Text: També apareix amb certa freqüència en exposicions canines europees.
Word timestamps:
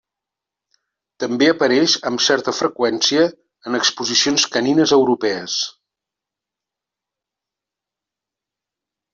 També 1.23 1.49
apareix 1.53 1.93
amb 2.11 2.23
certa 2.29 2.53
freqüència 2.61 3.27
en 3.71 3.79
exposicions 3.81 4.47
canines 4.55 4.95
europees. 4.99 5.61